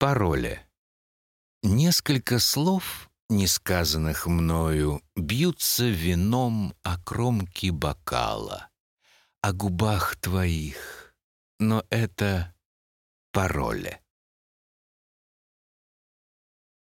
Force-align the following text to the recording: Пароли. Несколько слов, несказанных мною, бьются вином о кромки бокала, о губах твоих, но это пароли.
Пароли. 0.00 0.58
Несколько 1.62 2.38
слов, 2.38 3.10
несказанных 3.28 4.26
мною, 4.26 5.02
бьются 5.14 5.84
вином 5.84 6.74
о 6.82 6.96
кромки 7.04 7.68
бокала, 7.68 8.70
о 9.42 9.52
губах 9.52 10.16
твоих, 10.16 11.14
но 11.58 11.84
это 11.90 12.54
пароли. 13.30 14.00